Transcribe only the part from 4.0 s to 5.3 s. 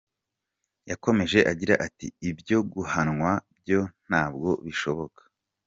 ntabwo bishoboka.